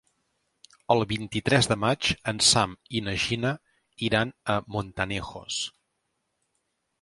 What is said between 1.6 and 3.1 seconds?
de maig en Sam i